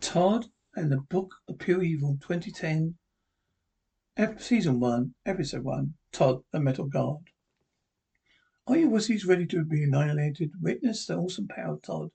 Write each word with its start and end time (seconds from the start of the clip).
Todd 0.00 0.46
and 0.74 0.90
the 0.90 0.96
Book 0.96 1.34
of 1.46 1.58
Pure 1.58 1.82
Evil, 1.82 2.16
2010, 2.22 2.96
Ep- 4.16 4.40
Season 4.40 4.80
1, 4.80 5.14
Episode 5.26 5.62
1. 5.62 5.94
Todd, 6.10 6.42
the 6.52 6.58
Metal 6.58 6.86
God. 6.86 7.28
Are 8.66 8.78
you 8.78 8.88
wussies 8.88 9.26
ready 9.26 9.44
to 9.46 9.62
be 9.62 9.84
annihilated? 9.84 10.52
Witness 10.60 11.04
the 11.04 11.16
awesome 11.16 11.48
power 11.48 11.74
of 11.74 11.82
Todd. 11.82 12.10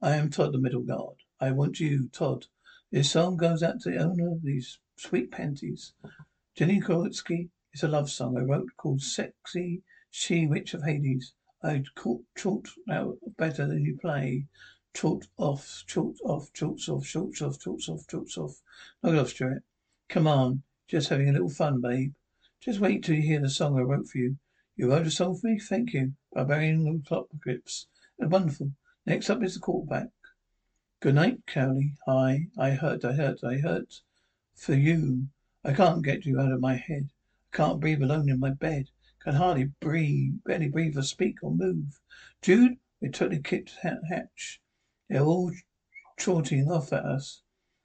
I 0.00 0.16
am 0.16 0.30
Todd, 0.30 0.54
the 0.54 0.58
Metal 0.58 0.80
God. 0.80 1.16
I 1.38 1.52
want 1.52 1.78
you, 1.78 2.08
Todd. 2.08 2.46
This 2.90 3.10
song 3.10 3.36
goes 3.36 3.62
out 3.62 3.80
to 3.80 3.90
the 3.90 3.98
owner 3.98 4.32
of 4.32 4.42
these 4.42 4.78
sweet 4.96 5.30
panties. 5.30 5.92
Jenny 6.54 6.80
Kowalski. 6.80 7.50
It's 7.74 7.82
a 7.82 7.88
love 7.88 8.08
song 8.08 8.38
I 8.38 8.40
wrote 8.40 8.70
called 8.78 9.02
Sexy 9.02 9.82
She 10.10 10.46
Witch 10.46 10.72
of 10.72 10.84
Hades. 10.84 11.34
I 11.62 11.84
caught 11.94 12.24
chalked 12.34 12.70
now 12.86 13.18
better 13.36 13.66
than 13.66 13.82
you 13.82 13.98
play. 14.00 14.46
Chalked 14.98 15.28
off, 15.36 15.84
chalked 15.86 16.22
off, 16.24 16.50
chalked 16.54 16.88
off, 16.88 17.04
chalked 17.06 17.42
off, 17.42 17.60
chalked 17.60 17.86
off, 17.86 18.06
chalked 18.06 18.38
off. 18.38 18.62
Knock 19.02 19.12
it 19.12 19.18
off, 19.18 19.28
Stuart. 19.28 19.62
Come 20.08 20.26
on. 20.26 20.62
Just 20.88 21.10
having 21.10 21.28
a 21.28 21.32
little 21.32 21.50
fun, 21.50 21.82
babe. 21.82 22.14
Just 22.62 22.80
wait 22.80 23.04
till 23.04 23.14
you 23.14 23.20
hear 23.20 23.42
the 23.42 23.50
song 23.50 23.78
I 23.78 23.82
wrote 23.82 24.08
for 24.08 24.16
you. 24.16 24.38
You 24.74 24.90
wrote 24.90 25.06
a 25.06 25.10
song 25.10 25.36
for 25.36 25.48
me? 25.48 25.58
Thank 25.58 25.92
you. 25.92 26.14
Barbarian 26.32 27.02
Apocalypse. 27.04 27.88
That's 28.18 28.30
wonderful. 28.32 28.72
Next 29.04 29.28
up 29.28 29.42
is 29.42 29.52
the 29.52 29.60
quarterback. 29.60 30.08
Good 31.00 31.16
night, 31.16 31.40
Crowley. 31.46 31.92
Hi. 32.06 32.46
I 32.56 32.70
hurt, 32.70 33.04
I 33.04 33.12
hurt, 33.12 33.44
I 33.44 33.58
hurt. 33.58 34.00
For 34.54 34.72
you. 34.72 35.28
I 35.62 35.74
can't 35.74 36.02
get 36.02 36.24
you 36.24 36.40
out 36.40 36.52
of 36.52 36.60
my 36.60 36.76
head. 36.76 37.10
I 37.52 37.56
can't 37.58 37.80
breathe 37.80 38.02
alone 38.02 38.30
in 38.30 38.40
my 38.40 38.48
bed. 38.48 38.88
Can 39.18 39.34
hardly 39.34 39.64
breathe, 39.78 40.36
barely 40.46 40.68
breathe 40.68 40.96
or 40.96 41.02
speak 41.02 41.42
or 41.42 41.50
move. 41.50 42.00
Jude, 42.40 42.78
we 43.02 43.10
totally 43.10 43.42
kicked 43.42 43.74
ha- 43.82 44.00
They're 45.08 45.22
all 45.22 45.52
trotting 46.18 46.70
off 46.70 46.92
at 46.92 47.04
us. 47.04 47.42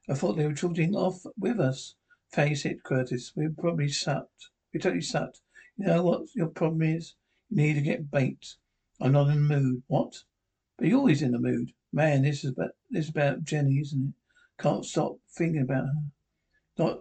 I 0.09 0.15
thought 0.15 0.37
they 0.37 0.47
were 0.47 0.53
trotting 0.53 0.95
off 0.95 1.25
with 1.37 1.59
us. 1.59 1.95
Face 2.31 2.65
it, 2.65 2.83
Curtis, 2.83 3.33
we 3.35 3.49
probably 3.49 3.89
sucked. 3.89 4.49
We 4.73 4.79
totally 4.79 5.01
sucked. 5.01 5.41
You 5.77 5.85
know 5.85 6.03
what 6.03 6.33
your 6.33 6.47
problem 6.47 6.81
is? 6.81 7.15
You 7.49 7.57
need 7.57 7.73
to 7.73 7.81
get 7.81 8.09
bait. 8.09 8.55
I'm 8.99 9.11
not 9.11 9.29
in 9.29 9.47
the 9.47 9.55
mood. 9.55 9.83
What? 9.87 10.23
But 10.77 10.87
you're 10.87 10.97
always 10.97 11.21
in 11.21 11.31
the 11.31 11.39
mood. 11.39 11.73
Man, 11.93 12.23
this 12.23 12.43
is 12.43 12.51
about 12.51 12.71
this 12.89 13.05
is 13.05 13.09
about 13.09 13.43
Jenny, 13.43 13.79
isn't 13.79 14.09
it? 14.09 14.13
Can't 14.61 14.85
stop 14.85 15.17
thinking 15.29 15.61
about 15.61 15.85
her. 15.85 16.03
Not 16.77 16.99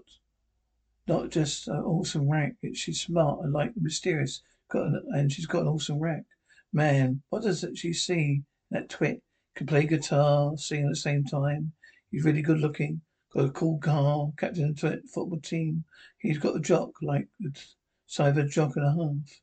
not 1.06 1.30
just 1.30 1.68
an 1.68 1.76
awesome 1.76 2.28
rack. 2.28 2.56
She's 2.74 3.00
smart 3.00 3.40
and 3.42 3.52
like 3.52 3.72
mysterious. 3.76 4.42
Got 4.68 4.86
an, 4.86 5.02
and 5.10 5.32
she's 5.32 5.46
got 5.46 5.62
an 5.62 5.68
awesome 5.68 5.98
rack. 5.98 6.24
Man, 6.72 7.22
what 7.30 7.42
does 7.42 7.64
she 7.74 7.92
see? 7.92 8.42
That 8.70 8.88
twit 8.88 9.22
can 9.54 9.66
play 9.66 9.86
guitar, 9.86 10.56
sing 10.56 10.84
at 10.84 10.90
the 10.90 10.96
same 10.96 11.24
time. 11.24 11.72
He's 12.10 12.24
really 12.24 12.42
good 12.42 12.60
looking. 12.60 13.02
Got 13.32 13.44
a 13.44 13.50
cool 13.50 13.78
car, 13.78 14.32
captain 14.36 14.70
of 14.70 14.80
the 14.80 15.02
football 15.12 15.40
team. 15.40 15.84
He's 16.18 16.38
got 16.38 16.56
a 16.56 16.60
jock 16.60 16.90
like 17.02 17.28
the 17.38 17.52
size 18.06 18.36
of 18.36 18.44
a 18.44 18.48
jock 18.48 18.76
and 18.76 18.86
a 18.86 18.90
half. 18.90 19.40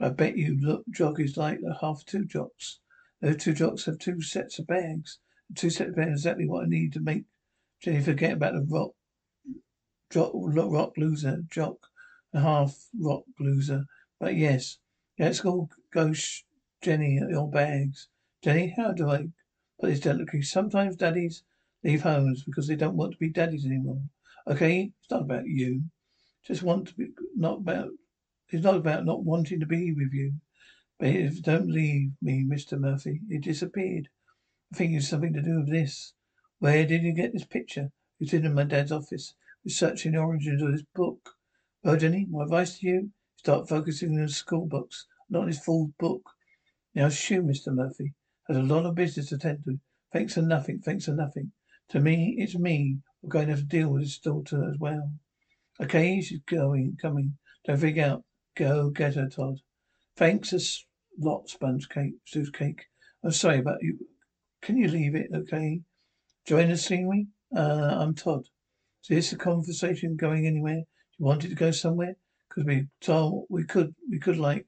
I 0.00 0.08
bet 0.12 0.36
you 0.36 0.58
look 0.60 0.84
jock 0.90 1.20
is 1.20 1.36
like 1.36 1.60
the 1.60 1.76
half 1.80 2.04
two 2.04 2.24
jocks. 2.24 2.80
Those 3.20 3.36
two 3.36 3.52
jocks 3.52 3.84
have 3.84 3.98
two 3.98 4.20
sets 4.22 4.58
of 4.58 4.66
bags. 4.66 5.18
The 5.48 5.54
two 5.54 5.70
sets 5.70 5.90
of 5.90 5.96
bags 5.96 6.12
exactly 6.12 6.48
what 6.48 6.64
I 6.64 6.68
need 6.68 6.92
to 6.94 7.00
make 7.00 7.24
Jenny 7.80 8.02
forget 8.02 8.32
about 8.32 8.54
the 8.54 8.66
rock 8.68 8.92
jock, 10.10 10.32
rock 10.34 10.92
loser, 10.96 11.42
jock, 11.48 11.86
and 12.32 12.42
half 12.42 12.88
rock 12.98 13.22
loser. 13.38 13.84
But 14.18 14.36
yes, 14.36 14.78
let's 15.18 15.40
go, 15.40 15.68
go, 15.92 16.12
sh- 16.12 16.42
Jenny, 16.82 17.20
your 17.28 17.48
bags. 17.48 18.08
Jenny, 18.42 18.72
how 18.74 18.92
do 18.92 19.10
I 19.10 19.28
put 19.78 19.90
this 19.90 20.00
delicately? 20.00 20.40
Sometimes 20.40 20.96
daddies 20.96 21.42
leave 21.84 22.02
homes 22.02 22.42
because 22.42 22.66
they 22.66 22.76
don't 22.76 22.96
want 22.96 23.12
to 23.12 23.18
be 23.18 23.28
daddies 23.28 23.66
anymore. 23.66 24.02
Okay, 24.46 24.92
it's 24.98 25.10
not 25.10 25.22
about 25.22 25.46
you. 25.46 25.84
Just 26.42 26.62
want 26.62 26.88
to 26.88 26.94
be, 26.94 27.08
not 27.36 27.58
about, 27.58 27.90
it's 28.48 28.64
not 28.64 28.76
about 28.76 29.04
not 29.04 29.24
wanting 29.24 29.60
to 29.60 29.66
be 29.66 29.92
with 29.92 30.14
you. 30.14 30.34
But 30.98 31.08
if 31.08 31.42
don't 31.42 31.68
leave 31.68 32.12
me, 32.22 32.42
Mr. 32.44 32.78
Murphy, 32.78 33.20
it 33.28 33.42
disappeared. 33.42 34.08
I 34.72 34.76
think 34.76 34.94
it's 34.94 35.08
something 35.08 35.34
to 35.34 35.42
do 35.42 35.58
with 35.58 35.70
this. 35.70 36.14
Where 36.60 36.86
did 36.86 37.02
you 37.02 37.12
get 37.12 37.34
this 37.34 37.44
picture? 37.44 37.92
It's 38.20 38.32
in 38.32 38.54
my 38.54 38.64
dad's 38.64 38.92
office 38.92 39.34
researching 39.66 40.12
the 40.12 40.18
origins 40.18 40.62
of 40.62 40.72
this 40.72 40.84
book. 40.94 41.20
Oh, 41.84 41.90
well, 41.90 41.96
Jenny, 41.96 42.26
my 42.30 42.44
advice 42.44 42.78
to 42.78 42.86
you, 42.86 43.10
start 43.36 43.68
focusing 43.68 44.10
on 44.10 44.22
the 44.22 44.28
school 44.30 44.66
books, 44.66 45.06
not 45.28 45.46
this 45.46 45.58
fool 45.58 45.92
book. 45.98 46.22
Now, 46.94 47.10
shoo, 47.10 47.42
Mr. 47.42 47.74
Murphy, 47.74 48.14
has 48.50 48.58
a 48.58 48.74
lot 48.74 48.84
of 48.84 48.96
business 48.96 49.28
to 49.28 49.36
attend 49.36 49.64
to. 49.64 49.78
Thanks 50.12 50.34
for 50.34 50.42
nothing, 50.42 50.80
thanks 50.80 51.04
for 51.04 51.12
nothing. 51.12 51.52
To 51.90 52.00
me, 52.00 52.34
it's 52.38 52.56
me. 52.56 52.98
We're 53.22 53.28
going 53.28 53.46
to 53.46 53.52
have 53.52 53.60
to 53.60 53.66
deal 53.66 53.88
with 53.90 54.02
this 54.02 54.18
daughter 54.18 54.68
as 54.68 54.76
well. 54.78 55.12
Okay, 55.80 56.20
she's 56.20 56.40
going, 56.46 56.96
coming. 57.00 57.36
Don't 57.64 57.78
freak 57.78 57.98
out. 57.98 58.24
Go 58.56 58.90
get 58.90 59.14
her, 59.14 59.28
Todd. 59.28 59.58
Thanks 60.16 60.52
a 60.52 60.60
lot, 61.24 61.48
sponge 61.48 61.88
cake, 61.88 62.14
Sue's 62.26 62.50
cake. 62.50 62.86
I'm 63.22 63.30
sorry 63.30 63.58
about 63.58 63.82
you. 63.82 63.98
Can 64.62 64.76
you 64.76 64.88
leave 64.88 65.14
it, 65.14 65.30
okay? 65.34 65.80
Join 66.46 66.68
the 66.68 66.76
scenery? 66.76 67.28
Uh, 67.56 67.96
I'm 67.98 68.14
Todd. 68.14 68.46
Is 69.04 69.08
this 69.08 69.32
a 69.32 69.36
conversation 69.36 70.16
going 70.16 70.46
anywhere? 70.46 70.74
Do 70.74 70.84
you 71.18 71.26
wanted 71.26 71.50
to 71.50 71.54
go 71.54 71.70
somewhere? 71.70 72.16
Because 72.48 72.64
we 72.64 72.86
told 73.00 73.46
we 73.48 73.64
could, 73.64 73.94
we 74.10 74.18
could 74.18 74.38
like 74.38 74.66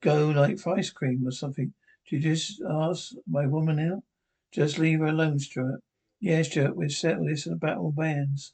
go 0.00 0.28
like 0.28 0.58
for 0.58 0.78
ice 0.78 0.90
cream 0.90 1.26
or 1.26 1.32
something. 1.32 1.72
Did 2.08 2.24
you 2.24 2.34
just 2.34 2.62
ask 2.68 3.12
my 3.28 3.46
woman 3.46 3.78
out? 3.78 4.02
Just 4.52 4.78
leave 4.78 5.00
her 5.00 5.06
alone, 5.06 5.38
Stuart. 5.38 5.80
Yes, 6.20 6.48
Stuart, 6.48 6.76
we'll 6.76 6.88
settle 6.88 7.26
this 7.26 7.46
in 7.46 7.52
a 7.52 7.56
battle 7.56 7.92
bands. 7.92 8.52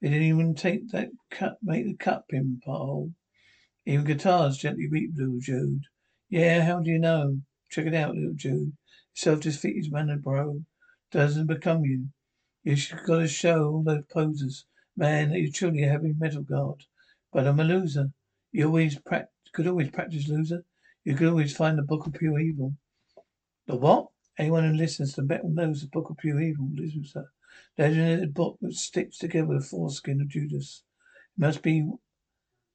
They 0.00 0.08
didn't 0.08 0.26
even 0.28 0.54
take 0.54 0.90
that 0.90 1.10
cut, 1.30 1.58
make 1.62 1.84
the 1.84 1.94
cut 1.94 2.28
pin 2.28 2.60
hole. 2.64 3.12
Even 3.86 4.06
guitars 4.06 4.56
gently 4.56 4.88
weep, 4.88 5.12
little 5.14 5.38
Jude. 5.38 5.84
Yeah, 6.28 6.62
how 6.62 6.80
do 6.80 6.90
you 6.90 6.98
know? 6.98 7.42
Check 7.70 7.86
it 7.86 7.94
out, 7.94 8.14
little 8.14 8.34
Jude. 8.34 8.76
Self-defeated 9.14 9.92
man, 9.92 10.10
and 10.10 10.22
bro. 10.22 10.64
Doesn't 11.10 11.46
become 11.46 11.84
you. 11.84 12.08
You 12.62 12.76
should 12.76 13.04
gotta 13.04 13.28
show 13.28 13.68
all 13.68 13.82
those 13.82 14.04
posers, 14.10 14.64
man, 14.96 15.30
that 15.30 15.40
you're 15.40 15.52
truly 15.52 15.82
a 15.82 15.88
heavy 15.88 16.14
metal 16.14 16.42
god. 16.42 16.84
But 17.32 17.46
I'm 17.46 17.60
a 17.60 17.64
loser. 17.64 18.10
You 18.50 18.66
always 18.66 18.98
prac- 18.98 19.28
could 19.52 19.66
always 19.66 19.90
practice 19.90 20.28
loser. 20.28 20.64
You 21.04 21.14
could 21.14 21.28
always 21.28 21.54
find 21.54 21.76
the 21.76 21.82
book 21.82 22.06
of 22.06 22.14
pure 22.14 22.40
evil. 22.40 22.74
The 23.66 23.76
what? 23.76 24.08
Anyone 24.36 24.64
who 24.64 24.76
listens 24.76 25.14
to 25.14 25.22
metal 25.22 25.48
knows 25.48 25.80
the 25.80 25.88
book 25.88 26.10
of 26.10 26.18
pure 26.18 26.40
evil, 26.40 26.68
loser. 26.74 27.32
Legendary 27.78 28.26
book 28.26 28.58
that 28.60 28.74
sticks 28.74 29.16
together 29.16 29.54
the 29.54 29.64
foreskin 29.64 30.20
of 30.20 30.28
Judas. 30.28 30.82
It 31.36 31.40
must 31.40 31.62
be 31.62 31.88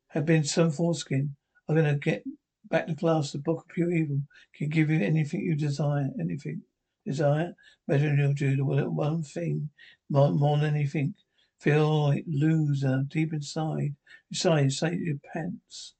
have 0.07 0.25
been 0.25 0.43
some 0.43 0.71
foreskin. 0.71 1.35
I'm 1.67 1.75
gonna 1.75 1.97
get 1.97 2.23
back 2.69 2.87
to 2.87 2.95
class. 2.95 3.31
The 3.31 3.37
book 3.37 3.65
of 3.65 3.67
pure 3.67 3.91
evil 3.91 4.23
can 4.55 4.69
give 4.69 4.89
you 4.89 4.99
anything 4.99 5.41
you 5.41 5.55
desire. 5.55 6.09
Anything 6.19 6.63
desire. 7.05 7.55
Better 7.87 8.07
than 8.09 8.17
you 8.17 8.33
do 8.33 8.55
the 8.55 8.65
one 8.65 9.21
thing 9.21 9.69
more, 10.09 10.31
more 10.31 10.57
than 10.57 10.73
anything. 10.73 11.13
Feel 11.59 12.07
it 12.07 12.15
like 12.15 12.25
loser 12.27 13.03
deep 13.07 13.31
inside. 13.31 13.95
Inside, 14.31 14.71
say 14.71 14.95
your 14.95 15.17
pants. 15.33 15.93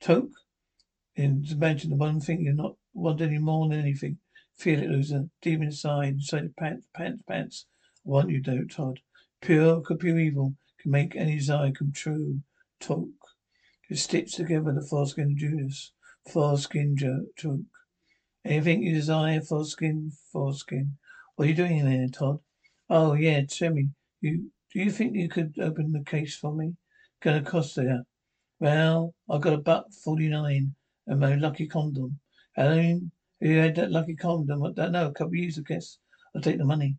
Toke. 0.00 0.32
And 1.16 1.48
imagine 1.48 1.90
the 1.90 1.96
one 1.96 2.18
thing 2.18 2.40
you're 2.40 2.54
not 2.54 2.76
want 2.94 3.20
any 3.20 3.38
more 3.38 3.68
than 3.68 3.78
anything. 3.78 4.18
Feel 4.56 4.82
it, 4.82 4.90
loser. 4.90 5.28
Deep 5.40 5.60
inside, 5.60 6.14
inside 6.14 6.54
pants, 6.56 6.86
pants, 6.94 7.22
pants. 7.26 7.66
Want 8.04 8.30
you, 8.30 8.40
don't, 8.40 8.68
Todd. 8.68 9.00
Pure, 9.40 9.80
could 9.82 10.00
pure 10.00 10.18
evil 10.18 10.54
can 10.80 10.90
make 10.90 11.16
any 11.16 11.36
desire 11.36 11.72
come 11.72 11.92
true. 11.92 12.40
Talk. 12.80 13.08
It 13.88 13.98
stitch 13.98 14.34
together 14.34 14.72
the 14.72 14.86
foreskin 14.88 15.36
Judas. 15.36 15.92
Foreskin 16.28 16.96
jo- 16.96 17.26
toke. 17.36 17.60
Anything 18.44 18.82
you 18.82 18.94
desire, 18.94 19.40
foreskin, 19.40 20.12
foreskin. 20.32 20.96
What 21.36 21.46
are 21.46 21.48
you 21.48 21.54
doing 21.54 21.84
there, 21.84 22.08
Todd? 22.08 22.40
Oh, 22.90 23.14
yeah, 23.14 23.42
me. 23.70 23.90
You, 24.20 24.50
do 24.72 24.78
you 24.80 24.90
think 24.90 25.14
you 25.14 25.28
could 25.28 25.54
open 25.60 25.92
the 25.92 26.04
case 26.04 26.36
for 26.36 26.54
me? 26.54 26.74
Gonna 27.20 27.42
cost 27.42 27.76
there. 27.76 28.02
Well, 28.58 29.14
I 29.30 29.38
got 29.38 29.52
a 29.54 29.58
buck 29.58 29.86
forty-nine 30.04 30.74
and 31.06 31.20
my 31.20 31.34
lucky 31.34 31.66
condom. 31.66 32.18
How 32.56 32.68
you 33.44 33.58
had 33.58 33.74
that 33.76 33.90
lucky 33.90 34.14
condom? 34.14 34.62
I 34.62 34.72
don't 34.72 34.92
know, 34.92 35.08
a 35.08 35.12
couple 35.12 35.28
of 35.28 35.34
years, 35.34 35.58
I 35.58 35.62
guess. 35.62 35.98
I'll 36.34 36.42
take 36.42 36.58
the 36.58 36.64
money. 36.64 36.96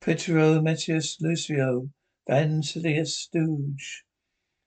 Petro 0.00 0.60
Metius 0.62 1.20
Lucio 1.20 1.90
Van 2.28 2.62
Sidious 2.62 3.08
Stooge. 3.08 4.04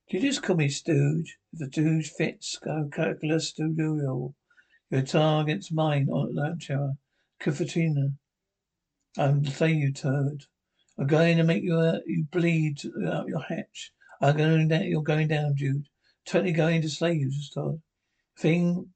Do 0.10 0.18
you 0.18 0.24
just 0.24 0.44
call 0.44 0.58
me 0.58 0.70
Stooge? 0.70 1.38
If 1.54 1.60
the 1.60 1.66
Stooge 1.72 2.10
fits, 2.10 2.60
go 2.64 2.90
calculus 2.92 3.50
studio. 3.50 4.36
Your 4.92 5.02
tar 5.02 5.42
against 5.42 5.74
mine 5.74 6.10
on 6.10 6.36
lunch 6.36 6.70
hour. 6.70 6.98
Cafatina. 7.42 8.16
I'm 9.18 9.46
say 9.46 9.72
you 9.72 9.92
turd. 9.92 10.46
I'm 11.00 11.08
going 11.08 11.38
to 11.38 11.44
make 11.44 11.64
you 11.64 11.76
uh, 11.76 12.00
you 12.06 12.26
bleed 12.32 12.82
out 13.08 13.28
your 13.28 13.42
hatch. 13.42 13.92
I'm 14.22 14.38
going 14.38 14.68
down. 14.68 14.84
You're 14.84 15.02
going 15.02 15.30
down, 15.30 15.56
Jude. 15.56 15.88
Totally 16.26 16.52
going 16.52 16.82
to 16.82 16.90
slay 16.90 17.14
you, 17.14 17.32
Todd. 17.54 17.82
Thing. 18.38 18.94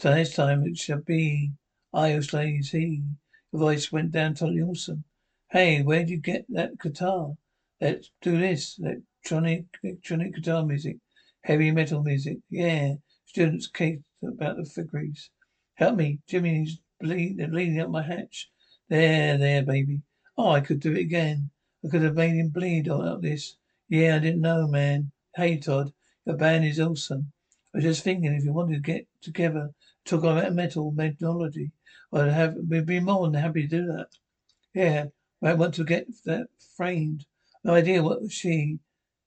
To 0.00 0.08
this 0.10 0.34
time 0.34 0.66
it 0.66 0.76
shall 0.76 1.00
be. 1.00 1.52
I 1.92 2.12
who 2.12 2.22
slays 2.22 2.70
he. 2.72 3.04
The 3.52 3.58
voice 3.58 3.92
went 3.92 4.10
down 4.10 4.34
totally 4.34 4.62
awesome. 4.62 5.04
Hey, 5.50 5.82
where'd 5.82 6.10
you 6.10 6.16
get 6.16 6.46
that 6.48 6.78
guitar? 6.78 7.34
Let's 7.80 8.10
do 8.20 8.36
this. 8.36 8.78
Electronic, 8.78 9.66
electronic 9.82 10.34
guitar 10.34 10.64
music. 10.64 10.96
Heavy 11.42 11.70
metal 11.70 12.02
music. 12.02 12.38
Yeah. 12.50 12.94
Students 13.26 13.68
case 13.68 14.00
about 14.22 14.56
the 14.56 14.64
figures. 14.64 15.30
Help 15.74 15.96
me. 15.96 16.18
Jimmy's 16.28 16.80
bleed, 17.00 17.36
bleeding 17.36 17.78
out 17.78 17.90
my 17.90 18.02
hatch. 18.02 18.50
There, 18.88 19.38
there, 19.38 19.62
baby. 19.62 20.02
Oh, 20.36 20.50
I 20.50 20.60
could 20.60 20.80
do 20.80 20.92
it 20.92 20.98
again. 20.98 21.50
I 21.84 21.88
could 21.88 22.02
have 22.02 22.16
made 22.16 22.34
him 22.34 22.48
bleed 22.48 22.88
all 22.88 23.06
out 23.06 23.22
this. 23.22 23.56
Yeah, 23.88 24.16
I 24.16 24.18
didn't 24.18 24.40
know, 24.40 24.66
man. 24.66 25.12
Hey, 25.36 25.58
Todd, 25.58 25.92
your 26.26 26.36
band 26.36 26.64
is 26.64 26.80
awesome. 26.80 27.32
I 27.74 27.78
was 27.78 27.84
just 27.84 28.04
thinking 28.04 28.32
if 28.32 28.44
you 28.44 28.52
wanted 28.52 28.74
to 28.74 28.92
get 28.92 29.08
together, 29.20 29.74
talk 30.04 30.22
about 30.22 30.54
metal 30.54 30.92
methodology, 30.92 31.72
I'd 32.12 32.30
have 32.30 32.54
we'd 32.68 32.86
be 32.86 33.00
more 33.00 33.26
than 33.26 33.34
happy 33.34 33.62
to 33.62 33.68
do 33.68 33.86
that. 33.86 34.10
Yeah, 34.72 35.06
I 35.42 35.54
want 35.54 35.74
to 35.74 35.84
get 35.84 36.06
that 36.24 36.46
framed. 36.76 37.26
No 37.64 37.74
idea 37.74 38.04
what 38.04 38.30
she 38.30 38.78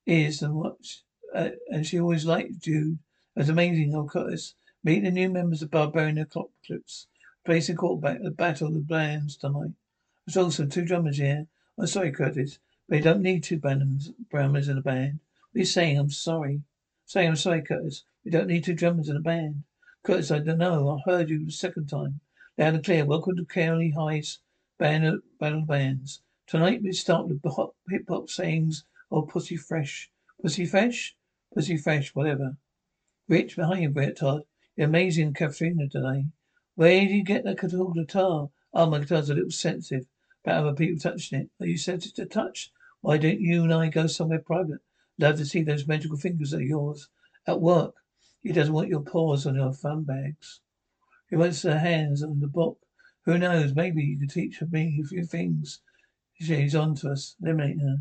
is 0.06 0.42
and 0.42 0.56
what, 0.56 0.78
uh, 1.36 1.50
and 1.68 1.86
she 1.86 2.00
always 2.00 2.26
liked 2.26 2.60
Jude. 2.60 3.00
It 3.36 3.40
was 3.40 3.50
amazing, 3.50 3.94
of 3.94 4.08
course. 4.08 4.54
Meet 4.82 5.04
the 5.04 5.12
new 5.12 5.30
members 5.30 5.62
of 5.62 5.70
Barbarian 5.70 6.18
Apocalypse. 6.18 7.08
Placing 7.44 7.76
quarterback 7.76 8.22
the 8.22 8.32
Battle 8.32 8.70
of 8.70 8.76
the 8.76 8.80
Bands 8.80 9.36
tonight. 9.36 9.74
There's 10.26 10.38
also 10.38 10.66
two 10.66 10.86
drummers 10.86 11.18
here. 11.18 11.48
I'm 11.78 11.88
sorry, 11.88 12.14
Curtis. 12.14 12.60
But 12.88 13.00
you 13.00 13.04
don't 13.04 13.22
need 13.22 13.44
two 13.44 13.58
drummers, 13.58 14.70
in 14.70 14.78
a 14.78 14.82
band. 14.82 15.20
You 15.52 15.66
saying? 15.66 15.98
I'm 16.00 16.12
sorry. 16.12 16.62
Saying 17.06 17.28
I'm 17.28 17.36
sorry, 17.36 17.62
Curtis. 17.62 18.06
We 18.28 18.32
don't 18.32 18.48
need 18.48 18.66
two 18.66 18.74
drummers 18.74 19.08
in 19.08 19.16
a 19.16 19.22
band. 19.22 19.64
Curtis, 20.04 20.32
I 20.32 20.40
don't 20.40 20.58
know. 20.58 20.90
I 20.90 21.10
heard 21.10 21.30
you 21.30 21.46
the 21.46 21.50
second 21.50 21.88
time. 21.88 22.20
Loud 22.58 22.74
and 22.74 22.84
clear. 22.84 23.06
Welcome 23.06 23.38
to 23.38 23.46
County 23.46 23.92
High's 23.92 24.40
band 24.78 25.06
of 25.06 25.24
battle 25.40 25.62
bands. 25.62 26.24
Tonight 26.46 26.84
we 26.84 26.92
start 26.92 27.30
with 27.30 27.42
the 27.42 27.70
hip 27.90 28.04
hop 28.10 28.30
sayings 28.30 28.84
of 29.10 29.30
Pussy 29.30 29.56
Fresh. 29.56 30.12
Pussy 30.42 30.66
Fresh? 30.66 31.16
Pussy 31.54 31.78
Fresh, 31.78 32.14
whatever. 32.16 32.58
Rich, 33.30 33.56
behind 33.56 33.84
you, 33.84 33.90
Brett 33.92 34.18
Todd. 34.18 34.42
You're 34.76 34.88
amazing, 34.90 35.34
Katrina, 35.34 35.88
today. 35.88 36.26
Where 36.76 37.00
did 37.00 37.12
you 37.12 37.24
get 37.24 37.46
that 37.46 37.62
guitar? 37.96 38.50
Oh, 38.74 38.90
my 38.90 39.00
guitar's 39.00 39.30
a 39.30 39.36
little 39.36 39.52
sensitive 39.52 40.06
about 40.44 40.66
other 40.66 40.76
people 40.76 41.00
touching 41.00 41.40
it. 41.40 41.50
Are 41.62 41.66
you 41.66 41.78
sensitive 41.78 42.16
to 42.16 42.26
touch? 42.26 42.74
Why 43.00 43.20
don't 43.20 43.40
you 43.40 43.64
and 43.64 43.74
I 43.74 43.88
go 43.88 44.06
somewhere 44.06 44.40
private? 44.40 44.82
Love 45.18 45.38
to 45.38 45.46
see 45.46 45.62
those 45.62 45.88
magical 45.88 46.18
fingers 46.18 46.52
of 46.52 46.60
yours. 46.60 47.08
At 47.48 47.62
work. 47.62 47.96
He 48.48 48.54
doesn't 48.54 48.74
want 48.74 48.88
your 48.88 49.02
paws 49.02 49.46
on 49.46 49.56
your 49.56 49.74
fun 49.74 50.04
bags. 50.04 50.62
He 51.30 51.36
wants 51.36 51.64
their 51.64 51.80
hands 51.80 52.24
on 52.24 52.40
the 52.40 52.48
book. 52.48 52.80
Who 53.26 53.38
knows? 53.38 53.76
Maybe 53.76 54.02
you 54.02 54.18
could 54.18 54.30
teach 54.30 54.62
me 54.62 55.02
a 55.04 55.06
few 55.06 55.26
things. 55.26 55.82
She's 56.40 56.74
on 56.74 56.96
to 56.96 57.12
us. 57.12 57.36
Eliminate 57.44 57.82
her. 57.82 57.98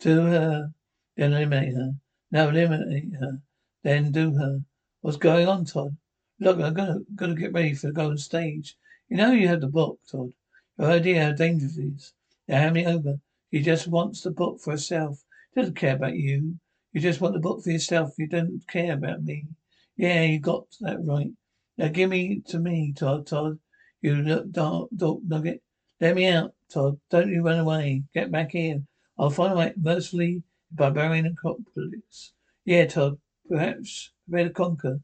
To 0.00 0.20
her. 0.26 0.74
Then 1.16 1.32
eliminate 1.32 1.74
her. 1.76 1.94
Now 2.30 2.50
eliminate 2.50 3.14
her. 3.18 3.40
Then 3.84 4.12
do 4.12 4.34
her. 4.34 4.60
What's 5.00 5.16
going 5.16 5.48
on, 5.48 5.64
Todd? 5.64 5.96
Look, 6.40 6.60
I'm 6.60 6.74
gonna 6.74 7.00
gotta 7.14 7.34
get 7.34 7.54
ready 7.54 7.72
for 7.72 7.86
the 7.86 7.94
golden 7.94 8.18
stage. 8.18 8.76
You 9.08 9.16
know 9.16 9.32
you 9.32 9.48
have 9.48 9.62
the 9.62 9.66
book, 9.66 10.00
Todd. 10.06 10.34
Your 10.78 10.90
idea 10.90 11.24
how 11.24 11.32
dangerous 11.32 11.78
it 11.78 11.84
is. 11.84 12.12
Now 12.46 12.58
hand 12.58 12.74
me 12.74 12.84
over. 12.84 13.18
He 13.50 13.60
just 13.60 13.88
wants 13.88 14.20
the 14.20 14.30
book 14.30 14.60
for 14.60 14.72
herself. 14.72 15.24
He 15.54 15.60
doesn't 15.62 15.76
care 15.76 15.96
about 15.96 16.16
you. 16.16 16.58
You 16.92 17.00
just 17.00 17.22
want 17.22 17.32
the 17.32 17.40
book 17.40 17.62
for 17.62 17.70
yourself. 17.70 18.12
You 18.18 18.26
don't 18.26 18.60
care 18.68 18.92
about 18.92 19.24
me. 19.24 19.46
Yeah, 19.96 20.22
you 20.22 20.40
got 20.40 20.66
that 20.80 20.98
right. 21.04 21.30
Now 21.78 21.88
give 21.88 22.10
me 22.10 22.42
to 22.48 22.58
me, 22.58 22.92
Todd, 22.92 23.26
Todd. 23.26 23.58
You 24.02 24.22
dark, 24.50 24.88
dark 24.94 25.18
nugget. 25.26 25.62
Let 26.00 26.16
me 26.16 26.26
out, 26.26 26.54
Todd. 26.70 27.00
Don't 27.10 27.30
you 27.32 27.42
run 27.42 27.58
away. 27.58 28.04
Get 28.12 28.30
back 28.30 28.50
here. 28.50 28.82
I'll 29.18 29.30
find 29.30 29.56
way 29.56 29.72
mercifully 29.76 30.42
Barbarian 30.70 31.26
Apocalypse. 31.26 32.32
Yeah, 32.64 32.86
Todd. 32.86 33.18
Perhaps 33.48 34.12
better 34.28 34.50
conquer. 34.50 35.00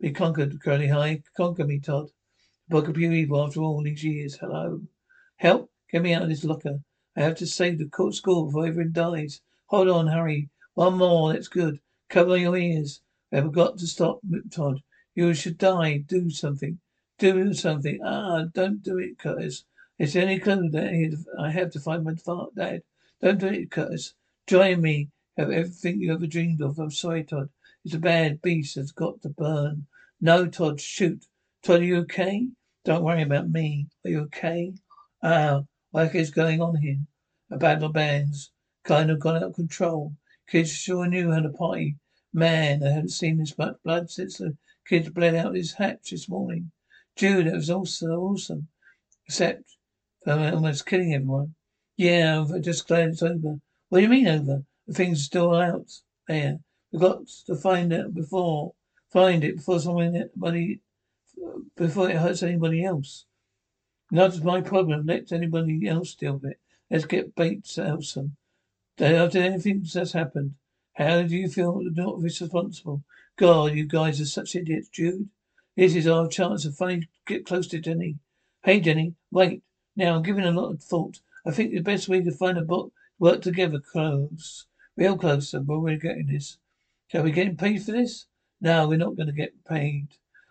Be 0.00 0.12
conquered, 0.12 0.60
Crowley 0.60 0.88
High. 0.88 1.22
Conquer 1.36 1.64
me, 1.64 1.80
Todd. 1.80 2.10
Book 2.68 2.86
of 2.86 2.98
evil 2.98 3.44
after 3.44 3.60
all 3.60 3.82
these 3.82 4.04
years. 4.04 4.36
Hello. 4.36 4.82
Help! 5.36 5.70
Get 5.90 6.02
me 6.02 6.14
out 6.14 6.22
of 6.22 6.28
this 6.28 6.44
locker. 6.44 6.80
I 7.16 7.22
have 7.22 7.34
to 7.36 7.46
save 7.46 7.78
the 7.78 7.88
court 7.88 8.14
school 8.14 8.46
before 8.46 8.66
everyone 8.66 8.92
dies. 8.92 9.40
Hold 9.66 9.88
on, 9.88 10.06
hurry. 10.06 10.50
One 10.74 10.98
more, 10.98 11.32
that's 11.32 11.48
good. 11.48 11.80
Cover 12.08 12.36
your 12.36 12.56
ears. 12.56 13.00
We 13.30 13.38
have 13.38 13.52
got 13.52 13.78
to 13.78 13.86
stop, 13.86 14.20
Todd. 14.50 14.82
You 15.14 15.34
should 15.34 15.58
die. 15.58 15.98
Do 15.98 16.30
something. 16.30 16.80
Do 17.18 17.52
something. 17.52 18.00
Ah, 18.02 18.44
don't 18.54 18.82
do 18.82 18.98
it, 18.98 19.18
Curtis. 19.18 19.64
It's 19.98 20.12
the 20.12 20.22
only 20.22 20.38
clue 20.38 20.70
that 20.70 21.24
I 21.38 21.50
have 21.50 21.70
to 21.72 21.80
find 21.80 22.04
my 22.04 22.14
dad. 22.56 22.82
Don't 23.20 23.38
do 23.38 23.48
it, 23.48 23.70
Curtis. 23.70 24.14
Join 24.46 24.80
me. 24.80 25.10
Have 25.36 25.50
everything 25.50 26.00
you 26.00 26.14
ever 26.14 26.26
dreamed 26.26 26.62
of. 26.62 26.78
I'm 26.78 26.90
sorry, 26.90 27.24
Todd. 27.24 27.50
It's 27.84 27.94
a 27.94 27.98
bad 27.98 28.40
beast 28.40 28.76
that's 28.76 28.92
got 28.92 29.20
to 29.22 29.28
burn. 29.28 29.86
No, 30.20 30.46
Todd, 30.46 30.80
shoot. 30.80 31.26
Todd, 31.62 31.80
are 31.80 31.84
you 31.84 31.96
okay? 31.98 32.48
Don't 32.84 33.04
worry 33.04 33.22
about 33.22 33.50
me. 33.50 33.88
Are 34.04 34.10
you 34.10 34.20
okay? 34.20 34.72
Ah, 35.22 35.64
what 35.90 36.14
is 36.14 36.30
going 36.30 36.62
on 36.62 36.76
here? 36.76 37.00
A 37.50 37.58
battle 37.58 37.90
bands. 37.90 38.52
Kind 38.84 39.10
of 39.10 39.20
gone 39.20 39.36
out 39.36 39.42
of 39.42 39.54
control. 39.54 40.14
Kids 40.48 40.72
sure 40.72 41.06
knew 41.06 41.30
how 41.30 41.40
to 41.40 41.50
party. 41.50 41.96
Man, 42.38 42.84
I 42.84 42.90
haven't 42.90 43.08
seen 43.08 43.38
this 43.38 43.58
much 43.58 43.78
blood 43.82 44.10
since 44.10 44.38
the 44.38 44.56
kids 44.86 45.08
bled 45.10 45.34
out 45.34 45.56
his 45.56 45.72
hatch 45.72 46.10
this 46.10 46.28
morning. 46.28 46.70
Jude, 47.16 47.48
it 47.48 47.52
was 47.52 47.68
also 47.68 48.06
awesome. 48.12 48.68
Except 49.26 49.64
for 50.22 50.34
almost 50.34 50.86
killing 50.86 51.12
everyone. 51.12 51.56
Yeah, 51.96 52.46
I'm 52.48 52.62
just 52.62 52.86
glad 52.86 53.08
it's 53.08 53.24
over. 53.24 53.58
What 53.88 53.98
do 53.98 54.02
you 54.02 54.08
mean 54.08 54.28
over? 54.28 54.62
The 54.86 54.94
thing's 54.94 55.24
still 55.24 55.52
out 55.52 55.90
there. 56.28 56.60
We've 56.92 57.00
got 57.00 57.26
to 57.46 57.56
find 57.56 57.92
it 57.92 58.14
before, 58.14 58.74
find 59.12 59.42
it 59.42 59.56
before 59.56 59.80
somebody, 59.80 60.80
before 61.76 62.08
it 62.08 62.18
hurts 62.18 62.44
anybody 62.44 62.84
else. 62.84 63.26
Not 64.12 64.44
my 64.44 64.60
problem. 64.60 65.06
Let 65.06 65.32
anybody 65.32 65.88
else 65.88 66.14
deal 66.14 66.34
with 66.34 66.52
it. 66.52 66.60
Let's 66.88 67.04
get 67.04 67.34
Bates 67.34 67.78
Elson. 67.78 68.36
After 69.00 69.40
anything 69.40 69.84
that's 69.92 70.12
happened, 70.12 70.54
how 70.98 71.22
do 71.22 71.36
you 71.36 71.48
feel 71.48 71.80
not 71.94 72.20
responsible? 72.20 73.04
God, 73.36 73.72
you 73.72 73.84
guys 73.84 74.20
are 74.20 74.26
such 74.26 74.56
idiots, 74.56 74.88
Jude. 74.88 75.28
This 75.76 75.94
is 75.94 76.08
our 76.08 76.26
chance 76.26 76.64
to 76.64 76.72
finally 76.72 77.08
get 77.24 77.46
close 77.46 77.68
to 77.68 77.80
Denny. 77.80 78.16
Hey, 78.64 78.80
Denny, 78.80 79.14
wait. 79.30 79.62
Now, 79.94 80.16
I'm 80.16 80.24
giving 80.24 80.44
a 80.44 80.50
lot 80.50 80.72
of 80.72 80.82
thought. 80.82 81.20
I 81.46 81.52
think 81.52 81.70
the 81.70 81.82
best 81.82 82.08
way 82.08 82.20
to 82.20 82.32
find 82.32 82.58
a 82.58 82.62
book, 82.62 82.92
work 83.20 83.42
together 83.42 83.78
close. 83.78 84.66
Real 84.96 85.16
close, 85.16 85.52
but 85.52 85.78
we're 85.78 85.98
getting 85.98 86.26
this. 86.26 86.58
Shall 87.06 87.22
we 87.22 87.30
get 87.30 87.56
paid 87.56 87.80
for 87.84 87.92
this? 87.92 88.26
No, 88.60 88.88
we're 88.88 88.98
not 88.98 89.14
going 89.14 89.28
to 89.28 89.32
get 89.32 89.64
paid. 89.64 90.08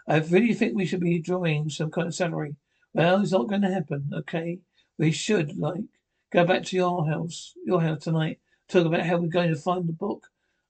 I 0.07 0.19
really 0.19 0.53
think 0.53 0.77
we 0.77 0.85
should 0.85 1.01
be 1.01 1.19
drawing 1.19 1.69
some 1.69 1.91
kind 1.91 2.07
of 2.07 2.15
salary. 2.15 2.55
Well, 2.93 3.21
it's 3.21 3.33
not 3.33 3.49
going 3.49 3.63
to 3.63 3.73
happen, 3.73 4.11
okay? 4.13 4.59
We 4.97 5.11
should, 5.11 5.57
like, 5.57 5.83
go 6.31 6.45
back 6.45 6.63
to 6.63 6.77
your 6.77 7.05
house, 7.05 7.53
your 7.65 7.81
house 7.81 8.05
tonight, 8.05 8.39
talk 8.69 8.85
about 8.85 9.05
how 9.05 9.17
we're 9.17 9.27
going 9.27 9.53
to 9.53 9.59
find 9.59 9.89
the 9.89 9.91
book. 9.91 10.29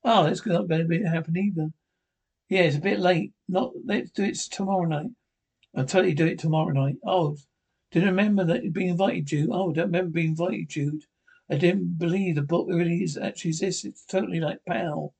Oh, 0.09 0.23
that's 0.23 0.45
not 0.45 0.69
going 0.69 0.83
to 0.83 0.87
be 0.87 1.03
happen 1.03 1.35
either. 1.35 1.67
Yeah, 2.47 2.61
it's 2.61 2.77
a 2.77 2.79
bit 2.79 3.01
late. 3.01 3.33
Not, 3.49 3.73
let's 3.85 4.09
do 4.09 4.23
it 4.23 4.37
tomorrow 4.37 4.85
night. 4.85 5.11
I'll 5.75 5.83
totally 5.83 6.13
do 6.13 6.25
it 6.25 6.39
tomorrow 6.39 6.71
night. 6.71 6.95
Oh, 7.05 7.35
didn't 7.91 8.07
remember 8.07 8.45
that 8.45 8.63
you'd 8.63 8.77
invited, 8.77 9.25
Jude. 9.25 9.49
Oh, 9.51 9.69
I 9.69 9.73
don't 9.73 9.87
remember 9.87 10.11
being 10.11 10.29
invited, 10.29 10.69
Jude. 10.69 11.03
I 11.51 11.57
didn't 11.57 11.97
believe 11.97 12.35
the 12.35 12.41
book 12.41 12.67
really 12.69 13.03
is 13.03 13.17
actually 13.17 13.49
exists. 13.49 13.83
It's 13.83 14.05
totally 14.05 14.39
like 14.39 14.63
pow. 14.65 15.11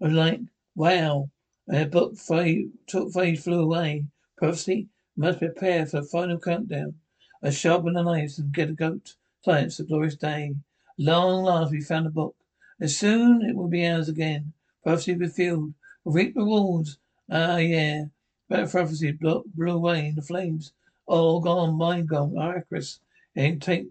I 0.00 0.06
was 0.06 0.14
like, 0.14 0.40
wow. 0.74 1.28
And 1.68 1.82
the 1.82 1.86
book 1.86 2.16
fade, 2.16 2.70
took 2.86 3.12
fade, 3.12 3.42
flew 3.42 3.60
away. 3.60 4.06
Prophecy 4.38 4.88
must 5.18 5.38
prepare 5.38 5.84
for 5.84 6.00
the 6.00 6.06
final 6.06 6.38
countdown. 6.38 6.94
I 7.42 7.50
sharpen 7.50 7.92
the 7.92 8.02
knives 8.02 8.38
and 8.38 8.54
get 8.54 8.70
a 8.70 8.72
goat. 8.72 9.16
Science, 9.44 9.80
a 9.80 9.84
glorious 9.84 10.16
day. 10.16 10.54
Long 10.96 11.44
last 11.44 11.72
we 11.72 11.82
found 11.82 12.06
the 12.06 12.10
book. 12.10 12.34
And 12.80 12.90
soon 12.90 13.42
it 13.42 13.54
will 13.54 13.68
be 13.68 13.86
ours 13.86 14.08
again. 14.08 14.54
Prophecy 14.82 15.14
fulfilled. 15.14 15.74
We'll 16.02 16.14
Reap 16.14 16.34
rewards. 16.34 16.96
Ah, 17.30 17.58
yeah. 17.58 18.06
That 18.48 18.70
prophecy 18.70 19.12
blew, 19.12 19.44
blew 19.54 19.72
away 19.72 20.08
in 20.08 20.14
the 20.14 20.22
flames. 20.22 20.72
All 21.06 21.40
gone, 21.40 21.76
mind 21.76 22.08
gone, 22.08 22.34
Icarus. 22.38 23.00
It 23.34 23.60
takes 23.60 23.90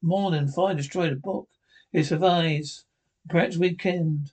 more 0.00 0.30
than 0.30 0.46
fire 0.46 0.74
to 0.74 0.76
destroy 0.76 1.10
the 1.10 1.16
book. 1.16 1.48
It 1.92 2.04
survives. 2.04 2.84
Perhaps 3.28 3.56
weekend. 3.56 4.30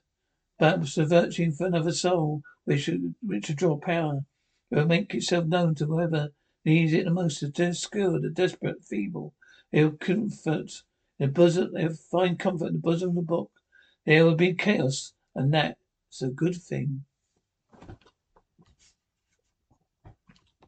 But 0.60 0.86
searching 0.86 1.52
for 1.52 1.66
another 1.66 1.92
soul 1.92 2.44
which 2.66 2.82
should, 2.82 3.16
which 3.24 3.48
should 3.48 3.58
draw 3.58 3.78
power. 3.78 4.26
It 4.70 4.76
will 4.76 4.86
make 4.86 5.16
itself 5.16 5.48
known 5.48 5.74
to 5.76 5.86
whoever 5.86 6.32
needs 6.64 6.94
it 6.94 7.06
the 7.06 7.12
most, 7.12 7.42
the 7.42 7.68
obscure, 7.68 8.20
the 8.20 8.30
desperate, 8.30 8.84
feeble. 8.84 9.34
They 9.72 9.84
will 9.84 9.98
comfort 9.98 10.84
the 11.18 11.28
bosom, 11.28 11.74
they 11.74 11.88
will 11.88 11.96
find 11.96 12.38
comfort 12.38 12.68
in 12.68 12.74
the 12.74 12.80
bosom 12.80 13.10
of 13.10 13.16
the 13.16 13.22
book. 13.24 13.52
There 14.06 14.26
will 14.26 14.36
be 14.36 14.54
chaos, 14.56 15.14
and 15.36 15.54
that's 15.54 16.22
a 16.22 16.30
good 16.30 16.56
thing. 16.56 17.06